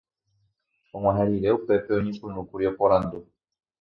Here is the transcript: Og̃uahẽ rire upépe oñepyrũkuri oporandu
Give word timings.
Og̃uahẽ 0.95 1.23
rire 1.29 1.49
upépe 1.57 1.91
oñepyrũkuri 1.99 2.65
oporandu 2.71 3.17